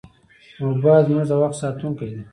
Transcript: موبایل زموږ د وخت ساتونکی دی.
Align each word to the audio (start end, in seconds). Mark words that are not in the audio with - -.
موبایل 0.63 1.03
زموږ 1.07 1.25
د 1.27 1.31
وخت 1.41 1.55
ساتونکی 1.61 2.05
دی. 2.11 2.21